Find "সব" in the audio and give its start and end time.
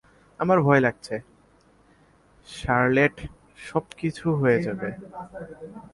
3.67-3.83